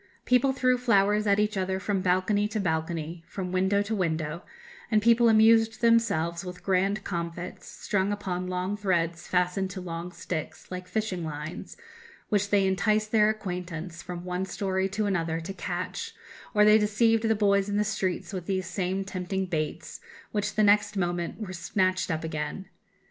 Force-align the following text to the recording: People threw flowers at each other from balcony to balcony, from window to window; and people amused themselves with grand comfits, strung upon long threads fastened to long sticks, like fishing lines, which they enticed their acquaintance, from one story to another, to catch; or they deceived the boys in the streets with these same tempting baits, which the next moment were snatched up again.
People 0.25 0.51
threw 0.51 0.79
flowers 0.79 1.27
at 1.27 1.39
each 1.39 1.55
other 1.55 1.79
from 1.79 2.01
balcony 2.01 2.47
to 2.47 2.59
balcony, 2.59 3.23
from 3.27 3.51
window 3.51 3.83
to 3.83 3.93
window; 3.93 4.41
and 4.89 4.99
people 4.99 5.29
amused 5.29 5.79
themselves 5.81 6.43
with 6.43 6.63
grand 6.63 7.03
comfits, 7.03 7.67
strung 7.67 8.11
upon 8.11 8.47
long 8.47 8.75
threads 8.75 9.27
fastened 9.27 9.69
to 9.69 9.79
long 9.79 10.11
sticks, 10.11 10.71
like 10.71 10.87
fishing 10.87 11.23
lines, 11.23 11.77
which 12.29 12.49
they 12.49 12.65
enticed 12.65 13.11
their 13.11 13.29
acquaintance, 13.29 14.01
from 14.01 14.25
one 14.25 14.47
story 14.47 14.89
to 14.89 15.05
another, 15.05 15.39
to 15.39 15.53
catch; 15.53 16.15
or 16.55 16.65
they 16.65 16.79
deceived 16.79 17.25
the 17.27 17.35
boys 17.35 17.69
in 17.69 17.77
the 17.77 17.83
streets 17.83 18.33
with 18.33 18.47
these 18.47 18.65
same 18.65 19.05
tempting 19.05 19.45
baits, 19.45 19.99
which 20.31 20.55
the 20.55 20.63
next 20.63 20.97
moment 20.97 21.39
were 21.39 21.53
snatched 21.53 22.09
up 22.09 22.23
again. 22.23 22.65